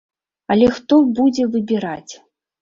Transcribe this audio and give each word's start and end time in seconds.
Але 0.55 0.69
хто 0.77 0.97
будзе 1.19 1.45
выбіраць? 1.57 2.13